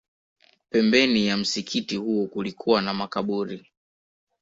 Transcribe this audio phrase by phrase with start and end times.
[0.69, 3.65] Pembeni ya msikiti huo kulikuwa na makaburi